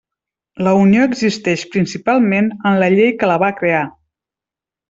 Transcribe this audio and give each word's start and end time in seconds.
La 0.67 0.71
Unió 0.85 1.03
existeix 1.09 1.67
principalment 1.75 2.51
en 2.71 2.83
la 2.85 2.91
llei 2.97 3.15
que 3.21 3.33
la 3.33 3.39
va 3.45 3.55
crear. 3.63 3.87